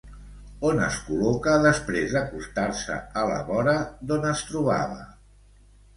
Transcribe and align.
On 0.69 0.79
es 0.85 0.95
col·loca 1.09 1.53
després 1.65 2.15
d'acostar-se 2.15 2.97
a 3.23 3.27
la 3.33 3.39
vora 3.51 3.77
d'on 4.11 4.29
es 4.35 4.43
trobava? 4.53 4.99